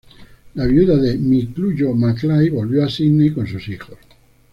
La 0.55 0.65
viuda 0.65 0.97
de 0.97 1.15
Miklujo-Maklái 1.15 2.49
volvió 2.49 2.83
a 2.83 2.89
Sídney 2.89 3.29
con 3.31 3.45
sus 3.45 3.67
hijos. 3.69 3.99